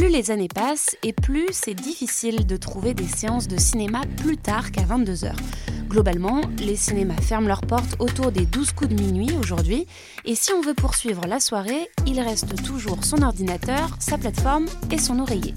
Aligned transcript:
Plus 0.00 0.08
les 0.08 0.30
années 0.30 0.48
passent 0.48 0.96
et 1.02 1.12
plus 1.12 1.48
c'est 1.50 1.74
difficile 1.74 2.46
de 2.46 2.56
trouver 2.56 2.94
des 2.94 3.06
séances 3.06 3.48
de 3.48 3.58
cinéma 3.58 4.00
plus 4.16 4.38
tard 4.38 4.72
qu'à 4.72 4.80
22h. 4.80 5.32
Globalement, 5.90 6.40
les 6.58 6.74
cinémas 6.74 7.20
ferment 7.20 7.48
leurs 7.48 7.60
portes 7.60 7.96
autour 7.98 8.32
des 8.32 8.46
12 8.46 8.72
coups 8.72 8.88
de 8.88 8.98
minuit 8.98 9.36
aujourd'hui, 9.38 9.86
et 10.24 10.34
si 10.34 10.52
on 10.54 10.62
veut 10.62 10.72
poursuivre 10.72 11.26
la 11.26 11.38
soirée, 11.38 11.90
il 12.06 12.18
reste 12.18 12.62
toujours 12.62 13.04
son 13.04 13.20
ordinateur, 13.20 13.94
sa 13.98 14.16
plateforme 14.16 14.64
et 14.90 14.96
son 14.96 15.18
oreiller. 15.18 15.52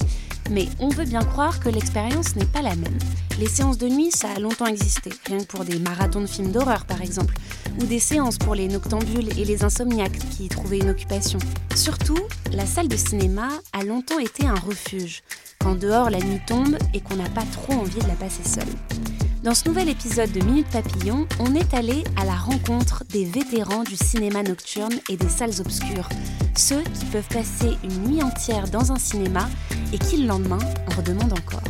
Mais 0.49 0.67
on 0.79 0.89
veut 0.89 1.05
bien 1.05 1.23
croire 1.23 1.59
que 1.59 1.69
l'expérience 1.69 2.35
n'est 2.35 2.45
pas 2.45 2.61
la 2.61 2.75
même. 2.75 2.97
Les 3.39 3.47
séances 3.47 3.77
de 3.77 3.87
nuit, 3.87 4.11
ça 4.11 4.27
a 4.35 4.39
longtemps 4.39 4.67
existé, 4.67 5.09
rien 5.25 5.39
que 5.39 5.45
pour 5.45 5.65
des 5.65 5.79
marathons 5.79 6.21
de 6.21 6.27
films 6.27 6.51
d'horreur 6.51 6.85
par 6.85 7.01
exemple, 7.01 7.35
ou 7.79 7.85
des 7.85 7.99
séances 7.99 8.37
pour 8.37 8.53
les 8.53 8.67
noctambules 8.67 9.29
et 9.39 9.45
les 9.45 9.63
insomniaques 9.63 10.19
qui 10.29 10.45
y 10.45 10.49
trouvaient 10.49 10.79
une 10.79 10.89
occupation. 10.89 11.39
Surtout, 11.75 12.19
la 12.51 12.65
salle 12.65 12.87
de 12.87 12.97
cinéma 12.97 13.49
a 13.71 13.83
longtemps 13.83 14.19
été 14.19 14.45
un 14.45 14.55
refuge, 14.55 15.23
quand 15.59 15.75
dehors 15.75 16.09
la 16.09 16.19
nuit 16.19 16.41
tombe 16.45 16.77
et 16.93 17.01
qu'on 17.01 17.15
n'a 17.15 17.29
pas 17.29 17.45
trop 17.51 17.73
envie 17.73 18.01
de 18.01 18.07
la 18.07 18.15
passer 18.15 18.43
seule. 18.47 19.12
Dans 19.43 19.53
ce 19.53 19.67
nouvel 19.67 19.89
épisode 19.89 20.31
de 20.31 20.39
Minute 20.39 20.69
Papillon, 20.69 21.27
on 21.41 21.53
est 21.53 21.73
allé 21.73 22.05
à 22.15 22.23
la 22.23 22.33
rencontre 22.33 23.03
des 23.09 23.25
vétérans 23.25 23.83
du 23.83 23.97
cinéma 23.97 24.41
nocturne 24.41 24.93
et 25.09 25.17
des 25.17 25.27
salles 25.27 25.59
obscures. 25.59 26.07
Ceux 26.55 26.81
qui 26.81 27.03
peuvent 27.07 27.27
passer 27.27 27.77
une 27.83 28.07
nuit 28.07 28.23
entière 28.23 28.69
dans 28.69 28.93
un 28.93 28.97
cinéma 28.97 29.49
et 29.91 29.97
qui 29.97 30.15
le 30.15 30.27
lendemain 30.27 30.59
en 30.87 30.95
redemandent 30.95 31.33
encore. 31.33 31.61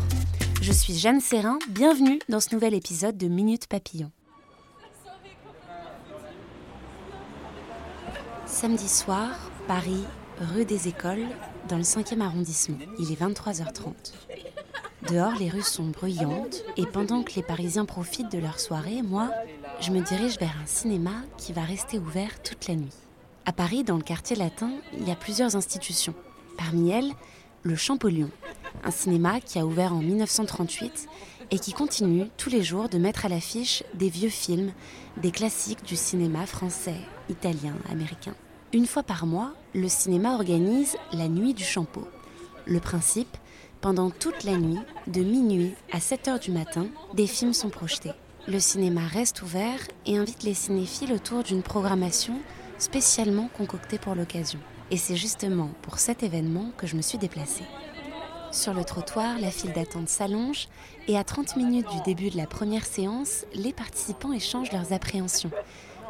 Je 0.62 0.72
suis 0.72 0.94
Jeanne 0.94 1.20
Serrin, 1.20 1.58
bienvenue 1.68 2.20
dans 2.30 2.40
ce 2.40 2.54
nouvel 2.54 2.76
épisode 2.76 3.18
de 3.18 3.28
Minute 3.28 3.66
Papillon. 3.66 4.12
Samedi 8.46 8.88
soir, 8.88 9.32
Paris, 9.68 10.04
rue 10.40 10.66
des 10.66 10.90
Écoles, 10.90 11.26
dans 11.70 11.78
le 11.78 11.84
5e 11.84 12.22
arrondissement. 12.22 12.78
Il 13.00 13.12
est 13.12 13.20
23h30. 13.20 14.14
Dehors, 15.10 15.34
les 15.38 15.50
rues 15.50 15.64
sont 15.64 15.86
bruyantes 15.86 16.64
et 16.78 16.86
pendant 16.86 17.24
que 17.24 17.34
les 17.36 17.44
Parisiens 17.44 17.84
profitent 17.84 18.32
de 18.32 18.38
leur 18.38 18.60
soirée, 18.60 19.02
moi, 19.02 19.30
je 19.82 19.92
me 19.92 20.02
dirige 20.02 20.38
vers 20.40 20.56
un 20.62 20.66
cinéma 20.66 21.12
qui 21.38 21.52
va 21.52 21.62
rester 21.62 22.00
ouvert 22.00 22.42
toute 22.42 22.68
la 22.68 22.76
nuit. 22.76 22.94
À 23.46 23.52
Paris, 23.52 23.84
dans 23.84 23.98
le 23.98 24.04
quartier 24.04 24.38
latin, 24.38 24.72
il 24.98 25.06
y 25.06 25.12
a 25.12 25.16
plusieurs 25.16 25.58
institutions. 25.58 26.14
Parmi 26.58 26.92
elles, 26.92 27.12
le 27.64 27.76
Champollion, 27.76 28.30
un 28.86 28.92
cinéma 28.92 29.42
qui 29.42 29.60
a 29.60 29.66
ouvert 29.66 29.94
en 29.94 30.00
1938 30.00 31.08
et 31.52 31.60
qui 31.60 31.74
continue 31.74 32.30
tous 32.38 32.50
les 32.50 32.64
jours 32.64 32.88
de 32.88 32.98
mettre 32.98 33.26
à 33.26 33.30
l'affiche 33.30 33.84
des 33.94 34.10
vieux 34.10 34.30
films, 34.30 34.72
des 35.18 35.32
classiques 35.32 35.84
du 35.84 35.98
cinéma 35.98 36.46
français, 36.46 36.96
italien, 37.30 37.74
américain. 37.92 38.36
Une 38.72 38.88
fois 38.88 39.04
par 39.04 39.26
mois, 39.26 39.52
le 39.76 39.90
cinéma 39.90 40.36
organise 40.36 40.96
la 41.12 41.28
Nuit 41.28 41.54
du 41.54 41.64
Champeau. 41.64 42.08
Le 42.66 42.80
principe, 42.80 43.38
pendant 43.84 44.12
toute 44.12 44.46
la 44.46 44.56
nuit, 44.56 44.80
de 45.08 45.22
minuit 45.22 45.74
à 45.92 46.00
7 46.00 46.30
heures 46.30 46.40
du 46.40 46.52
matin, 46.52 46.88
des 47.16 47.28
films 47.28 47.52
sont 47.52 47.70
projetés. 47.70 48.14
Le 48.48 48.58
cinéma 48.62 49.02
reste 49.06 49.42
ouvert 49.42 49.78
et 50.06 50.18
invite 50.18 50.44
les 50.44 50.54
cinéphiles 50.54 51.12
autour 51.12 51.44
d'une 51.44 51.62
programmation 51.62 52.40
spécialement 52.78 53.50
concoctée 53.58 53.98
pour 53.98 54.16
l'occasion. 54.16 54.60
Et 54.90 54.96
c'est 54.96 55.18
justement 55.18 55.70
pour 55.82 56.00
cet 56.00 56.24
événement 56.24 56.72
que 56.78 56.88
je 56.88 56.96
me 56.96 57.02
suis 57.02 57.18
déplacée. 57.18 57.66
Sur 58.54 58.74
le 58.74 58.86
trottoir, 58.86 59.38
la 59.38 59.52
file 59.52 59.74
d'attente 59.74 60.08
s'allonge 60.08 60.70
et 61.10 61.18
à 61.18 61.26
30 61.26 61.58
minutes 61.58 61.90
du 61.92 62.02
début 62.06 62.30
de 62.30 62.38
la 62.38 62.48
première 62.48 62.86
séance, 62.86 63.46
les 63.54 63.74
participants 63.74 64.32
échangent 64.32 64.72
leurs 64.72 64.94
appréhensions. 64.94 65.52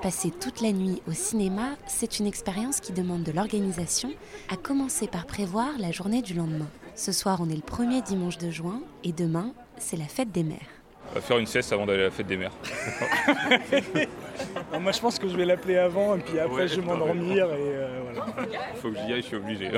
Passer 0.03 0.29
toute 0.29 0.61
la 0.61 0.73
nuit 0.73 1.01
au 1.07 1.13
cinéma, 1.13 1.69
c'est 1.88 2.19
une 2.19 2.28
expérience 2.28 2.81
qui 2.81 2.94
demande 2.94 3.23
de 3.23 3.31
l'organisation, 3.31 4.11
à 4.51 4.57
commencer 4.57 5.07
par 5.07 5.25
prévoir 5.25 5.69
la 5.79 5.91
journée 5.91 6.22
du 6.22 6.35
lendemain. 6.35 6.69
Ce 6.95 7.11
soir, 7.11 7.39
on 7.41 7.49
est 7.49 7.55
le 7.55 7.61
premier 7.61 8.01
dimanche 8.01 8.37
de 8.37 8.51
juin 8.51 8.81
et 9.03 9.11
demain, 9.11 9.51
c'est 9.77 9.97
la 9.97 10.05
fête 10.05 10.31
des 10.31 10.43
mères. 10.43 10.57
On 11.11 11.15
va 11.15 11.21
faire 11.21 11.37
une 11.37 11.45
sieste 11.45 11.73
avant 11.73 11.85
d'aller 11.85 12.01
à 12.01 12.05
la 12.05 12.11
fête 12.11 12.27
des 12.27 12.37
mères. 12.37 12.53
Non, 14.71 14.79
moi 14.79 14.91
je 14.91 14.99
pense 14.99 15.19
que 15.19 15.27
je 15.27 15.37
vais 15.37 15.45
l'appeler 15.45 15.77
avant 15.77 16.15
et 16.15 16.19
puis 16.19 16.39
après 16.39 16.61
Ouais, 16.63 16.67
je 16.67 16.81
vais 16.81 16.81
m'endormir 16.81 17.45
et 17.45 17.57
euh, 17.59 17.99
voilà. 18.03 18.25
Faut 18.81 18.89
que 18.89 18.95
j'y 18.95 19.13
aille, 19.13 19.21
je 19.21 19.27
suis 19.27 19.35
obligé. 19.35 19.69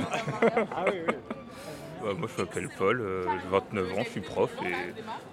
Ah 0.72 0.86
oui, 0.88 1.00
oui. 1.06 1.14
Bah, 2.02 2.12
moi 2.18 2.30
je 2.34 2.42
m'appelle 2.42 2.70
Paul, 2.78 3.02
euh, 3.02 3.26
j'ai 3.26 3.50
29 3.50 3.94
ans, 3.98 4.04
je 4.06 4.10
suis 4.10 4.22
prof 4.22 4.50
et 4.66 4.70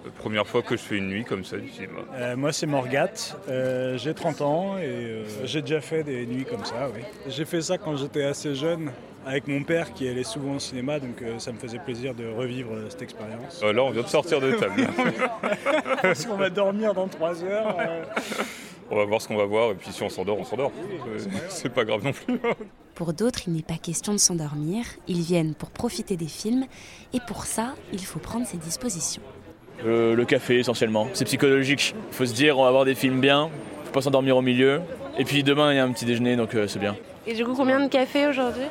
la 0.05 0.11
première 0.11 0.45
fois 0.45 0.61
que 0.61 0.75
je 0.75 0.81
fais 0.81 0.97
une 0.97 1.07
nuit 1.07 1.23
comme 1.23 1.45
ça 1.45 1.57
du 1.57 1.69
cinéma. 1.69 1.99
Euh, 2.15 2.35
moi 2.35 2.51
c'est 2.51 2.65
Morgat, 2.65 3.37
euh, 3.47 3.97
j'ai 3.97 4.13
30 4.13 4.41
ans 4.41 4.77
et 4.77 4.81
euh, 4.83 5.23
j'ai 5.45 5.61
déjà 5.61 5.79
fait 5.79 6.03
des 6.03 6.25
nuits 6.25 6.45
comme 6.45 6.65
ça, 6.65 6.89
oui. 6.93 7.01
J'ai 7.27 7.45
fait 7.45 7.61
ça 7.61 7.77
quand 7.77 7.95
j'étais 7.95 8.23
assez 8.23 8.55
jeune 8.55 8.91
avec 9.25 9.47
mon 9.47 9.63
père 9.63 9.93
qui 9.93 10.07
allait 10.07 10.23
souvent 10.23 10.55
au 10.55 10.59
cinéma 10.59 10.99
donc 10.99 11.21
euh, 11.21 11.39
ça 11.39 11.51
me 11.51 11.57
faisait 11.57 11.79
plaisir 11.79 12.13
de 12.13 12.27
revivre 12.27 12.73
euh, 12.73 12.87
cette 12.89 13.01
expérience. 13.03 13.61
Euh, 13.63 13.73
là 13.73 13.83
on 13.83 13.91
vient 13.91 14.01
de 14.03 14.07
sortir 14.07 14.39
de 14.41 14.51
table. 14.53 14.87
Parce 16.01 16.25
qu'on 16.25 16.35
va 16.35 16.49
dormir 16.49 16.93
dans 16.93 17.07
3 17.07 17.43
heures. 17.43 17.77
euh, 17.79 18.03
on 18.91 18.97
va 18.97 19.05
voir 19.05 19.21
ce 19.21 19.27
qu'on 19.27 19.37
va 19.37 19.45
voir 19.45 19.71
et 19.71 19.75
puis 19.75 19.91
si 19.91 20.03
on 20.03 20.09
s'endort, 20.09 20.37
on 20.39 20.43
s'endort. 20.43 20.71
C'est 21.49 21.69
pas 21.69 21.85
grave 21.85 22.03
non 22.03 22.11
plus. 22.11 22.37
Pour 22.95 23.13
d'autres, 23.13 23.39
il 23.47 23.53
n'est 23.53 23.63
pas 23.63 23.77
question 23.81 24.13
de 24.13 24.19
s'endormir, 24.19 24.85
ils 25.07 25.21
viennent 25.21 25.55
pour 25.55 25.71
profiter 25.71 26.15
des 26.15 26.27
films 26.27 26.65
et 27.11 27.19
pour 27.27 27.45
ça, 27.45 27.73
il 27.91 28.05
faut 28.05 28.19
prendre 28.19 28.45
ses 28.45 28.57
dispositions. 28.57 29.23
Euh, 29.83 30.13
le 30.15 30.25
café 30.25 30.59
essentiellement. 30.59 31.07
C'est 31.13 31.25
psychologique. 31.25 31.95
Il 32.11 32.15
faut 32.15 32.25
se 32.27 32.33
dire 32.35 32.59
on 32.59 32.65
va 32.65 32.69
voir 32.71 32.85
des 32.85 32.93
films 32.93 33.19
bien, 33.19 33.49
faut 33.85 33.91
pas 33.93 34.01
s'endormir 34.01 34.37
au 34.37 34.43
milieu. 34.43 34.81
Et 35.17 35.25
puis 35.25 35.41
demain 35.41 35.73
il 35.73 35.77
y 35.77 35.79
a 35.79 35.83
un 35.83 35.91
petit 35.91 36.05
déjeuner 36.05 36.35
donc 36.35 36.53
euh, 36.53 36.67
c'est 36.67 36.77
bien. 36.77 36.95
Et 37.25 37.33
du 37.33 37.43
coup, 37.43 37.55
combien 37.55 37.79
de 37.79 37.89
café 37.89 38.27
aujourd'hui? 38.27 38.65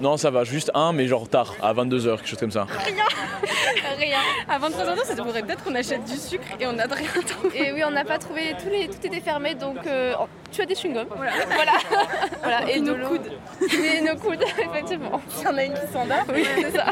Non 0.00 0.16
ça 0.16 0.30
va, 0.30 0.44
juste 0.44 0.70
un 0.74 0.92
mais 0.92 1.06
genre 1.06 1.28
tard, 1.28 1.54
à 1.62 1.72
22h, 1.72 2.16
quelque 2.16 2.28
chose 2.28 2.38
comme 2.38 2.50
ça. 2.50 2.66
Rien. 3.98 4.18
À 4.48 4.58
23h, 4.58 5.04
ça 5.04 5.14
devrait 5.14 5.42
peut-être 5.42 5.64
qu'on 5.64 5.74
achète 5.74 6.04
du 6.04 6.16
sucre 6.16 6.44
et 6.60 6.66
on 6.66 6.74
n'a 6.74 6.84
rien 6.84 7.08
trouvé. 7.26 7.58
Et 7.68 7.72
oui, 7.72 7.82
on 7.86 7.90
n'a 7.90 8.04
pas 8.04 8.18
trouvé, 8.18 8.54
tous 8.62 8.68
les, 8.68 8.88
tout 8.88 8.98
était 9.04 9.20
fermé, 9.20 9.54
donc 9.54 9.78
euh, 9.86 10.12
oh, 10.20 10.26
tu 10.52 10.60
as 10.60 10.66
des 10.66 10.74
chewing-gums. 10.74 11.06
Voilà. 11.16 11.32
voilà. 11.48 11.72
Voilà, 12.42 12.70
Et, 12.70 12.78
nos 12.78 12.92
de 12.92 12.98
l'eau. 12.98 13.08
coudes. 13.08 13.32
Et 13.72 14.00
nos 14.02 14.16
coudes, 14.16 14.42
effectivement. 14.70 15.20
Il 15.38 15.44
y 15.44 15.48
en 15.48 15.56
a 15.56 15.64
une 15.64 15.72
qui 15.74 15.92
s'endort. 15.92 16.24
Oui, 16.32 16.44
c'est 16.60 16.70
ça. 16.76 16.84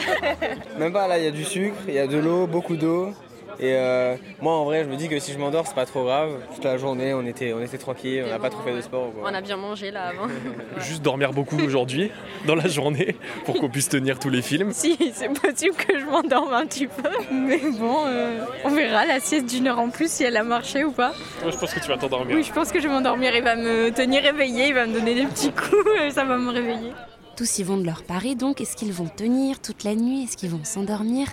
Même 0.78 0.92
pas, 0.92 1.06
là, 1.06 1.18
il 1.18 1.24
y 1.24 1.28
a 1.28 1.30
du 1.30 1.44
sucre, 1.44 1.76
il 1.86 1.94
y 1.94 1.98
a 1.98 2.06
de 2.06 2.18
l'eau, 2.18 2.46
beaucoup 2.46 2.76
d'eau. 2.76 3.12
Et 3.60 3.74
euh, 3.74 4.16
moi, 4.40 4.52
en 4.54 4.64
vrai, 4.64 4.84
je 4.84 4.88
me 4.88 4.96
dis 4.96 5.08
que 5.08 5.18
si 5.18 5.32
je 5.32 5.38
m'endors, 5.38 5.66
c'est 5.66 5.74
pas 5.74 5.86
trop 5.86 6.04
grave. 6.04 6.32
Toute 6.54 6.64
la 6.64 6.76
journée, 6.76 7.14
on 7.14 7.24
était, 7.26 7.52
on 7.52 7.60
était 7.60 7.78
tranquille, 7.78 8.22
on 8.26 8.30
n'a 8.30 8.38
pas 8.38 8.50
trop 8.50 8.62
fait 8.62 8.74
de 8.74 8.80
sport. 8.80 9.12
quoi. 9.12 9.30
On 9.30 9.34
a 9.34 9.40
bien 9.40 9.56
mangé 9.56 9.90
là 9.90 10.08
avant. 10.08 10.26
Juste 10.78 11.02
dormir 11.02 11.32
beaucoup 11.32 11.58
aujourd'hui, 11.58 12.10
dans 12.46 12.54
la 12.54 12.68
journée, 12.68 13.16
pour 13.44 13.56
qu'on 13.56 13.68
puisse 13.68 13.88
tenir 13.88 14.18
tous 14.18 14.30
les 14.30 14.42
films. 14.42 14.72
si, 14.72 14.96
c'est 15.14 15.28
possible 15.28 15.76
que 15.76 15.98
je 15.98 16.04
m'endorme 16.04 16.52
un 16.52 16.66
petit 16.66 16.86
peu. 16.86 17.10
Mais 17.32 17.60
bon, 17.78 18.04
euh, 18.06 18.44
on 18.64 18.70
verra 18.70 19.06
la 19.06 19.20
sieste 19.20 19.46
d'une 19.46 19.66
heure 19.68 19.78
en 19.78 19.90
plus 19.90 20.10
si 20.10 20.24
elle 20.24 20.36
a 20.36 20.44
marché 20.44 20.84
ou 20.84 20.92
pas. 20.92 21.12
Moi, 21.42 21.50
je 21.50 21.56
pense 21.56 21.72
que 21.72 21.80
tu 21.80 21.88
vas 21.88 21.96
t'endormir. 21.96 22.36
Oui, 22.36 22.42
je 22.42 22.52
pense 22.52 22.72
que 22.72 22.80
je 22.80 22.88
vais 22.88 22.92
m'endormir. 22.92 23.34
Il 23.34 23.42
va 23.42 23.56
me 23.56 23.90
tenir 23.90 24.24
éveillée, 24.24 24.68
il 24.68 24.74
va 24.74 24.86
me 24.86 24.92
donner 24.92 25.14
des 25.14 25.26
petits 25.26 25.52
coups 25.52 25.88
et 26.04 26.10
ça 26.10 26.24
va 26.24 26.36
me 26.38 26.50
réveiller. 26.50 26.92
Tous 27.36 27.58
y 27.58 27.64
vont 27.64 27.76
de 27.76 27.84
leur 27.84 28.04
pari 28.04 28.36
donc, 28.36 28.60
est-ce 28.60 28.76
qu'ils 28.76 28.92
vont 28.92 29.08
tenir 29.08 29.60
toute 29.60 29.82
la 29.82 29.96
nuit, 29.96 30.22
est-ce 30.22 30.36
qu'ils 30.36 30.50
vont 30.50 30.62
s'endormir? 30.62 31.26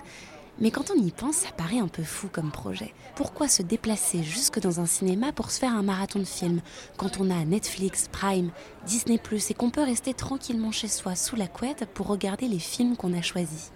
Mais 0.60 0.70
quand 0.70 0.90
on 0.90 1.00
y 1.00 1.10
pense, 1.10 1.36
ça 1.36 1.50
paraît 1.50 1.78
un 1.78 1.88
peu 1.88 2.02
fou 2.02 2.28
comme 2.30 2.50
projet. 2.50 2.94
Pourquoi 3.14 3.48
se 3.48 3.62
déplacer 3.62 4.22
jusque 4.22 4.60
dans 4.60 4.80
un 4.80 4.86
cinéma 4.86 5.32
pour 5.32 5.50
se 5.50 5.58
faire 5.58 5.74
un 5.74 5.82
marathon 5.82 6.18
de 6.18 6.24
films 6.24 6.60
quand 6.96 7.20
on 7.20 7.30
a 7.30 7.44
Netflix, 7.44 8.08
Prime, 8.12 8.50
Disney⁇ 8.86 9.16
et 9.50 9.54
qu'on 9.54 9.70
peut 9.70 9.82
rester 9.82 10.14
tranquillement 10.14 10.72
chez 10.72 10.88
soi 10.88 11.16
sous 11.16 11.36
la 11.36 11.48
couette 11.48 11.86
pour 11.94 12.06
regarder 12.06 12.48
les 12.48 12.58
films 12.58 12.96
qu'on 12.96 13.14
a 13.14 13.22
choisis 13.22 13.72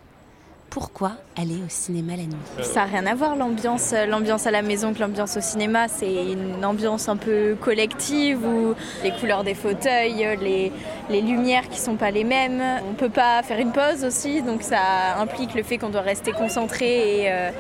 Pourquoi 0.71 1.13
aller 1.37 1.57
au 1.57 1.69
cinéma 1.69 2.17
la 2.17 2.25
nuit? 2.25 2.37
Ça 2.63 2.81
n'a 2.81 2.87
rien 2.87 3.07
à 3.07 3.15
voir 3.15 3.37
l'ambiance, 3.37 3.95
l'ambiance 4.09 4.47
à 4.47 4.51
la 4.51 4.63
maison 4.63 4.93
que 4.93 5.01
l'ambiance 5.01 5.37
au 5.37 5.41
cinéma. 5.41 5.89
C'est 5.89 6.33
une 6.33 6.65
ambiance 6.65 7.09
un 7.09 7.17
peu 7.17 7.57
collective 7.61 8.45
où 8.45 8.75
les 9.03 9.11
couleurs 9.13 9.43
des 9.45 9.55
fauteuils, 9.55 10.37
les, 10.41 10.73
les 11.09 11.21
lumières 11.23 11.69
qui 11.69 11.79
sont 11.81 11.97
pas 11.97 12.11
les 12.11 12.25
mêmes. 12.25 12.63
On 12.89 12.95
peut 12.95 13.09
pas 13.09 13.43
faire 13.43 13.59
une 13.59 13.73
pause 13.73 14.05
aussi, 14.05 14.43
donc 14.43 14.63
ça 14.63 15.19
implique 15.19 15.55
le 15.55 15.63
fait 15.63 15.79
qu'on 15.79 15.91
doit 15.91 16.03
rester 16.03 16.33
concentré 16.33 17.23
et, 17.23 17.33
euh, 17.33 17.51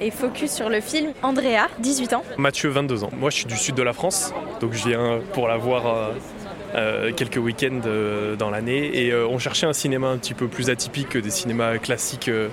et 0.00 0.10
focus 0.10 0.50
sur 0.50 0.68
le 0.68 0.80
film. 0.80 1.12
Andrea, 1.22 1.68
18 1.78 2.12
ans. 2.14 2.22
Mathieu, 2.38 2.70
22 2.70 3.04
ans. 3.04 3.10
Moi, 3.16 3.30
je 3.30 3.36
suis 3.36 3.46
du 3.46 3.56
sud 3.56 3.74
de 3.74 3.82
la 3.82 3.92
France, 3.92 4.32
donc 4.60 4.72
je 4.72 4.88
viens 4.88 5.20
pour 5.32 5.48
la 5.48 5.56
voir 5.56 5.86
euh, 5.86 5.90
euh, 5.94 6.12
quelques 7.12 7.36
week-ends 7.36 7.80
euh, 7.86 8.36
dans 8.36 8.50
l'année. 8.50 9.04
Et 9.04 9.12
euh, 9.12 9.26
on 9.26 9.38
cherchait 9.38 9.66
un 9.66 9.72
cinéma 9.72 10.08
un 10.08 10.18
petit 10.18 10.34
peu 10.34 10.48
plus 10.48 10.70
atypique 10.70 11.08
que 11.08 11.18
des 11.18 11.30
cinémas 11.30 11.78
classiques. 11.78 12.28
euh, 12.28 12.48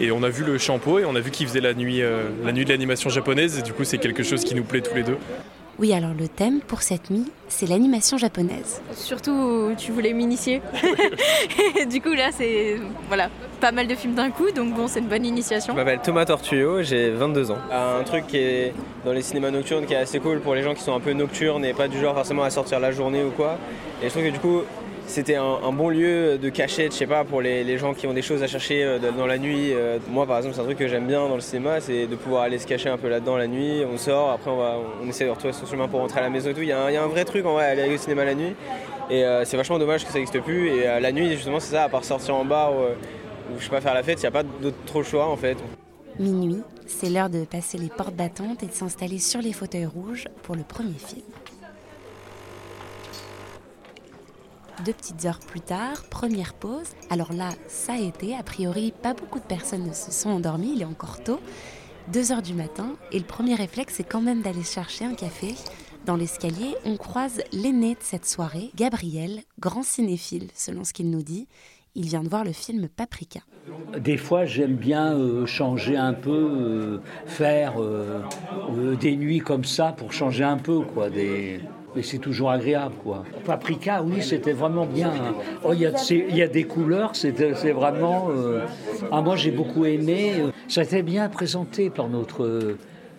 et 0.00 0.10
on 0.10 0.22
a 0.22 0.30
vu 0.30 0.44
le 0.44 0.56
Champeau 0.56 0.98
et 0.98 1.04
on 1.04 1.14
a 1.14 1.20
vu 1.20 1.30
qu'il 1.30 1.46
faisait 1.46 1.60
la 1.60 1.74
nuit, 1.74 2.02
euh, 2.02 2.22
la 2.42 2.52
nuit 2.52 2.64
de 2.64 2.70
l'animation 2.70 3.10
japonaise. 3.10 3.58
Et 3.58 3.62
du 3.62 3.72
coup, 3.72 3.84
c'est 3.84 3.98
quelque 3.98 4.22
chose 4.22 4.44
qui 4.44 4.54
nous 4.54 4.64
plaît 4.64 4.80
tous 4.80 4.94
les 4.94 5.02
deux. 5.02 5.18
Oui, 5.80 5.94
alors 5.94 6.10
le 6.12 6.28
thème 6.28 6.60
pour 6.60 6.82
cette 6.82 7.08
nuit, 7.08 7.24
c'est 7.48 7.64
l'animation 7.64 8.18
japonaise. 8.18 8.82
Surtout, 8.92 9.72
tu 9.78 9.92
voulais 9.92 10.12
m'initier. 10.12 10.60
du 11.90 12.02
coup, 12.02 12.12
là, 12.12 12.28
c'est 12.36 12.76
voilà, 13.08 13.30
pas 13.62 13.72
mal 13.72 13.86
de 13.86 13.94
films 13.94 14.12
d'un 14.12 14.30
coup, 14.30 14.50
donc 14.50 14.74
bon, 14.74 14.88
c'est 14.88 14.98
une 14.98 15.08
bonne 15.08 15.24
initiation. 15.24 15.72
Je 15.72 15.78
m'appelle 15.78 16.00
Thomas 16.02 16.26
Tortuyo, 16.26 16.82
j'ai 16.82 17.08
22 17.08 17.50
ans. 17.52 17.56
Un 17.72 18.02
truc 18.04 18.26
qui 18.26 18.36
est 18.36 18.74
dans 19.06 19.12
les 19.12 19.22
cinémas 19.22 19.50
nocturnes 19.50 19.86
qui 19.86 19.94
est 19.94 19.96
assez 19.96 20.20
cool 20.20 20.40
pour 20.40 20.54
les 20.54 20.60
gens 20.62 20.74
qui 20.74 20.82
sont 20.82 20.94
un 20.94 21.00
peu 21.00 21.14
nocturnes 21.14 21.64
et 21.64 21.72
pas 21.72 21.88
du 21.88 21.98
genre 21.98 22.14
forcément 22.14 22.42
à 22.42 22.50
sortir 22.50 22.78
la 22.78 22.92
journée 22.92 23.24
ou 23.24 23.30
quoi. 23.30 23.56
Et 24.02 24.04
je 24.04 24.10
trouve 24.10 24.24
que 24.24 24.28
du 24.28 24.38
coup, 24.38 24.60
c'était 25.10 25.34
un, 25.34 25.72
bon 25.72 25.88
lieu 25.90 26.38
de 26.38 26.48
cachette, 26.48 26.92
je 26.92 26.98
sais 26.98 27.06
pas, 27.06 27.24
pour 27.24 27.42
les, 27.42 27.76
gens 27.78 27.94
qui 27.94 28.06
ont 28.06 28.14
des 28.14 28.22
choses 28.22 28.42
à 28.42 28.46
chercher 28.46 28.84
euh, 28.84 28.98
dans 28.98 29.26
la 29.26 29.38
nuit. 29.38 29.72
Euh, 29.72 29.98
Moi, 30.08 30.26
par 30.26 30.38
exemple, 30.38 30.54
c'est 30.54 30.60
un 30.62 30.64
truc 30.64 30.78
que 30.78 30.88
j'aime 30.88 31.06
bien 31.06 31.28
dans 31.28 31.34
le 31.34 31.40
cinéma, 31.40 31.80
c'est 31.80 32.06
de 32.06 32.16
pouvoir 32.16 32.44
aller 32.44 32.58
se 32.58 32.66
cacher 32.66 32.88
un 32.88 32.96
peu 32.96 33.08
là-dedans 33.08 33.36
la 33.36 33.48
nuit. 33.48 33.82
On 33.92 33.98
sort, 33.98 34.30
après 34.30 34.50
on, 34.50 34.56
va, 34.56 34.76
on 35.02 35.08
essaie 35.08 35.26
de 35.26 35.30
retrouver 35.30 35.52
son 35.52 35.66
chemin 35.66 35.88
pour 35.88 36.00
rentrer 36.00 36.20
à 36.20 36.22
la 36.22 36.30
maison 36.30 36.50
et 36.50 36.54
tout. 36.54 36.62
Il 36.62 36.68
y, 36.68 36.72
a 36.72 36.84
un- 36.84 37.06
vrai 37.08 37.24
truc 37.24 37.44
en 37.44 37.54
vrai, 37.54 37.66
aller 37.66 37.92
au 37.92 37.98
cinéma 37.98 38.24
la 38.24 38.34
nuit. 38.34 38.54
Et 39.10 39.24
euh, 39.24 39.44
c'est 39.44 39.56
vachement 39.56 39.78
dommage 39.78 40.04
que 40.04 40.12
ça 40.12 40.18
n'existe 40.18 40.40
plus. 40.40 40.68
Et 40.68 40.84
la 40.84 41.12
nuit, 41.12 41.32
justement, 41.32 41.58
c'est 41.58 41.72
ça, 41.72 41.84
à 41.84 41.88
part 41.88 42.04
sortir 42.04 42.36
en 42.36 42.44
bar 42.44 42.72
ou, 42.72 43.58
je 43.58 43.64
sais 43.64 43.70
pas, 43.70 43.80
faire 43.80 43.94
la 43.94 44.04
fête, 44.04 44.18
il 44.18 44.22
n'y 44.22 44.28
a 44.28 44.30
pas 44.30 44.44
d'autre 44.44 44.76
trop 44.86 45.02
choix 45.02 45.26
en 45.26 45.36
fait. 45.36 45.58
Minuit, 46.20 46.62
c'est 46.86 47.10
l'heure 47.10 47.30
de 47.30 47.44
passer 47.44 47.78
les 47.78 47.88
portes 47.88 48.14
battantes 48.14 48.62
et 48.62 48.66
de 48.66 48.72
s'installer 48.72 49.18
sur 49.18 49.40
les 49.42 49.52
fauteuils 49.52 49.86
rouges 49.86 50.28
pour 50.42 50.54
le 50.54 50.62
premier 50.62 50.94
film. 50.94 51.22
Deux 54.84 54.92
petites 54.94 55.26
heures 55.26 55.40
plus 55.40 55.60
tard, 55.60 56.04
première 56.10 56.54
pause. 56.54 56.88
Alors 57.10 57.34
là, 57.34 57.50
ça 57.68 57.94
a 57.94 57.98
été, 57.98 58.34
a 58.34 58.42
priori, 58.42 58.94
pas 59.02 59.12
beaucoup 59.12 59.38
de 59.38 59.44
personnes 59.44 59.86
ne 59.86 59.92
se 59.92 60.10
sont 60.10 60.30
endormies, 60.30 60.72
il 60.74 60.82
est 60.82 60.86
encore 60.86 61.22
tôt. 61.22 61.38
Deux 62.10 62.32
heures 62.32 62.40
du 62.40 62.54
matin, 62.54 62.96
et 63.12 63.18
le 63.18 63.24
premier 63.24 63.54
réflexe, 63.54 63.94
c'est 63.96 64.04
quand 64.04 64.22
même 64.22 64.40
d'aller 64.40 64.62
chercher 64.62 65.04
un 65.04 65.14
café. 65.14 65.54
Dans 66.06 66.16
l'escalier, 66.16 66.74
on 66.86 66.96
croise 66.96 67.42
l'aîné 67.52 67.94
de 67.94 68.00
cette 68.00 68.24
soirée, 68.24 68.70
Gabriel, 68.74 69.42
grand 69.58 69.82
cinéphile, 69.82 70.48
selon 70.54 70.84
ce 70.84 70.94
qu'il 70.94 71.10
nous 71.10 71.22
dit. 71.22 71.46
Il 71.94 72.06
vient 72.06 72.22
de 72.22 72.28
voir 72.28 72.44
le 72.44 72.52
film 72.52 72.88
Paprika. 72.88 73.40
Des 73.98 74.16
fois, 74.16 74.46
j'aime 74.46 74.76
bien 74.76 75.14
euh, 75.14 75.44
changer 75.44 75.96
un 75.96 76.14
peu, 76.14 76.30
euh, 76.30 76.98
faire 77.26 77.82
euh, 77.82 78.22
des 78.98 79.16
nuits 79.16 79.40
comme 79.40 79.64
ça 79.64 79.92
pour 79.92 80.12
changer 80.12 80.44
un 80.44 80.56
peu, 80.56 80.80
quoi. 80.80 81.10
Mais 81.96 82.02
c'est 82.02 82.18
toujours 82.18 82.50
agréable, 82.50 82.94
quoi. 83.02 83.24
Paprika, 83.44 84.02
oui, 84.02 84.22
c'était 84.22 84.52
vraiment 84.52 84.86
bien. 84.86 85.10
hein. 85.12 85.34
Oh, 85.64 85.72
il 85.72 85.80
y, 85.80 85.86
a- 85.86 85.96
c'est- 85.96 86.24
il 86.28 86.36
y 86.36 86.42
a 86.42 86.46
des 86.48 86.64
couleurs, 86.64 87.16
c'est 87.16 87.30
vraiment. 87.72 88.28
euh, 88.30 88.60
Ah, 89.10 89.20
moi, 89.22 89.34
j'ai 89.36 89.50
beaucoup 89.50 89.84
aimé. 89.84 90.34
euh, 90.38 90.50
Ça 90.68 90.82
a 90.82 90.84
été 90.84 91.02
bien 91.02 91.28
présenté 91.28 91.90
par 91.90 92.08
notre, 92.08 92.44
euh, 92.44 92.78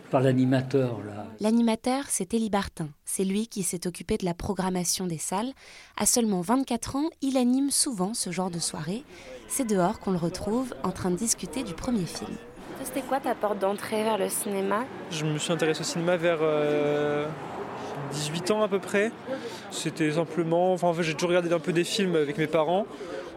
par 0.10 0.22
l'animateur 0.22 1.00
là. 1.06 1.26
L'animateur, 1.42 2.04
c'est 2.08 2.34
Élie 2.34 2.50
Bartin. 2.50 2.88
C'est 3.04 3.24
lui 3.26 3.48
qui 3.48 3.64
s'est 3.64 3.88
occupé 3.88 4.18
de 4.18 4.26
la 4.26 4.34
programmation 4.36 5.06
des 5.08 5.18
salles. 5.18 5.52
À 5.98 6.06
seulement 6.06 6.42
24 6.42 6.96
ans, 6.96 7.10
il 7.22 7.36
anime 7.36 7.72
souvent 7.72 8.14
ce 8.14 8.30
genre 8.32 8.52
de 8.52 8.60
soirée. 8.60 9.04
C'est 9.48 9.68
dehors 9.68 10.00
qu'on 10.00 10.12
le 10.12 10.18
retrouve 10.18 10.74
en 10.84 10.92
train 10.92 11.10
de 11.12 11.16
discuter 11.18 11.64
du 11.64 11.74
premier 11.74 12.06
film. 12.06 12.30
C'était 12.84 13.02
quoi 13.02 13.20
ta 13.20 13.36
porte 13.36 13.60
d'entrée 13.60 14.04
vers 14.04 14.18
le 14.18 14.30
cinéma? 14.30 14.86
Je 15.12 15.26
me 15.26 15.38
suis 15.40 15.52
intéressé 15.52 15.82
au 15.82 15.84
cinéma 15.84 16.16
vers 16.16 16.40
euh, 16.42 17.26
18 18.12 18.52
ans 18.52 18.64
à 18.64 18.68
peu 18.68 18.80
près. 18.80 19.12
C'était 19.72 20.12
simplement. 20.12 20.74
En 20.74 20.94
fait, 20.94 21.04
j'ai 21.04 21.14
toujours 21.14 21.30
regardé 21.30 21.52
un 21.54 21.60
peu 21.60 21.74
des 21.74 21.84
films 21.84 22.16
avec 22.16 22.38
mes 22.38 22.48
parents, 22.48 22.86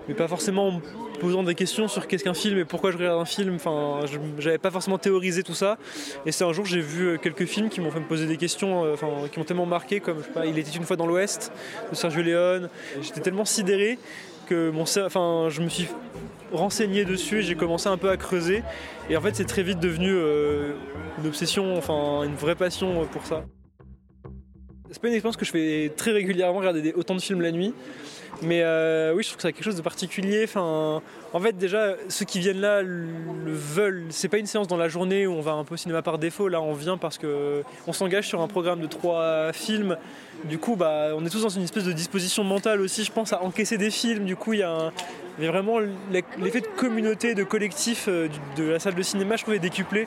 mais 0.08 0.14
pas 0.14 0.28
forcément 0.28 0.68
en 0.68 0.72
me 0.72 0.80
posant 1.20 1.42
des 1.42 1.54
questions 1.54 1.88
sur 1.88 2.06
qu'est-ce 2.06 2.24
qu'un 2.24 2.34
film 2.34 2.58
et 2.58 2.64
pourquoi 2.64 2.90
je 2.90 2.98
regarde 2.98 3.20
un 3.20 3.24
film. 3.24 3.54
Enfin, 3.54 4.00
j'avais 4.38 4.58
pas 4.58 4.70
forcément 4.70 4.98
théorisé 4.98 5.42
tout 5.42 5.54
ça. 5.54 5.78
Et 6.26 6.32
c'est 6.32 6.44
un 6.44 6.52
jour, 6.52 6.66
j'ai 6.66 6.80
vu 6.80 7.06
euh, 7.06 7.16
quelques 7.16 7.46
films 7.46 7.68
qui 7.68 7.80
m'ont 7.80 7.90
fait 7.90 8.00
me 8.00 8.06
poser 8.06 8.26
des 8.26 8.36
questions, 8.36 8.84
euh, 8.84 8.94
enfin, 8.94 9.08
qui 9.32 9.38
m'ont 9.38 9.44
tellement 9.44 9.66
marqué, 9.66 10.00
comme 10.00 10.22
Il 10.46 10.58
était 10.58 10.76
une 10.76 10.84
fois 10.84 10.96
dans 10.96 11.06
l'Ouest 11.06 11.52
de 11.90 11.96
Sergio 11.96 12.22
Leone. 12.22 12.68
J'étais 13.00 13.20
tellement 13.20 13.44
sidéré 13.44 13.98
que 14.46 14.70
mon, 14.70 14.82
enfin, 14.82 15.48
je 15.48 15.62
me 15.62 15.68
suis 15.68 15.88
renseigné 16.52 17.04
dessus 17.04 17.38
et 17.38 17.42
j'ai 17.42 17.54
commencé 17.54 17.88
un 17.88 17.96
peu 17.96 18.10
à 18.10 18.16
creuser. 18.16 18.62
Et 19.08 19.16
en 19.16 19.20
fait, 19.20 19.34
c'est 19.34 19.44
très 19.44 19.62
vite 19.62 19.80
devenu 19.80 20.10
euh, 20.10 20.72
une 21.18 21.28
obsession, 21.28 21.76
enfin 21.76 22.22
une 22.24 22.34
vraie 22.34 22.56
passion 22.56 23.06
pour 23.12 23.24
ça. 23.26 23.44
C'est 24.94 25.02
pas 25.02 25.08
une 25.08 25.14
expérience 25.14 25.36
que 25.36 25.44
je 25.44 25.50
fais 25.50 25.90
très 25.96 26.12
régulièrement, 26.12 26.60
regarder 26.60 26.92
autant 26.96 27.16
de 27.16 27.20
films 27.20 27.40
la 27.40 27.50
nuit. 27.50 27.74
Mais 28.42 28.60
euh, 28.62 29.12
oui, 29.12 29.24
je 29.24 29.28
trouve 29.28 29.38
que 29.38 29.42
c'est 29.42 29.52
quelque 29.52 29.64
chose 29.64 29.74
de 29.76 29.82
particulier. 29.82 30.42
Enfin, 30.44 31.02
en 31.32 31.40
fait, 31.40 31.58
déjà, 31.58 31.94
ceux 32.08 32.24
qui 32.24 32.38
viennent 32.38 32.60
là 32.60 32.80
le 32.80 33.08
veulent. 33.52 34.04
C'est 34.10 34.28
pas 34.28 34.38
une 34.38 34.46
séance 34.46 34.68
dans 34.68 34.76
la 34.76 34.88
journée 34.88 35.26
où 35.26 35.32
on 35.32 35.40
va 35.40 35.52
un 35.52 35.64
peu 35.64 35.74
au 35.74 35.76
cinéma 35.76 36.00
par 36.02 36.18
défaut. 36.18 36.46
Là, 36.46 36.60
on 36.62 36.74
vient 36.74 36.96
parce 36.96 37.18
que 37.18 37.64
on 37.88 37.92
s'engage 37.92 38.28
sur 38.28 38.40
un 38.40 38.46
programme 38.46 38.78
de 38.80 38.86
trois 38.86 39.52
films. 39.52 39.96
Du 40.44 40.58
coup, 40.58 40.76
bah, 40.76 41.08
on 41.16 41.26
est 41.26 41.28
tous 41.28 41.42
dans 41.42 41.48
une 41.48 41.64
espèce 41.64 41.84
de 41.84 41.92
disposition 41.92 42.44
mentale 42.44 42.80
aussi, 42.80 43.02
je 43.02 43.10
pense, 43.10 43.32
à 43.32 43.42
encaisser 43.42 43.78
des 43.78 43.90
films. 43.90 44.24
Du 44.26 44.36
coup, 44.36 44.52
il 44.52 44.60
y 44.60 44.62
a, 44.62 44.70
un- 44.70 44.86
a 44.88 45.50
vraiment 45.50 45.80
l'effet 46.10 46.60
de 46.60 46.68
communauté, 46.76 47.34
de 47.34 47.42
collectif 47.42 48.04
euh, 48.06 48.28
de 48.56 48.62
la 48.62 48.78
salle 48.78 48.94
de 48.94 49.02
cinéma, 49.02 49.34
je 49.34 49.42
trouve, 49.42 49.54
est 49.54 49.58
décuplé. 49.58 50.06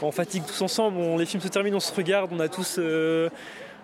On 0.00 0.10
fatigue 0.10 0.42
tous 0.46 0.62
ensemble, 0.62 0.96
les 1.18 1.26
films 1.26 1.42
se 1.42 1.48
terminent, 1.48 1.76
on 1.76 1.80
se 1.80 1.94
regarde, 1.94 2.30
on 2.34 2.40
a 2.40 2.48
tous 2.48 2.76
euh, 2.78 3.28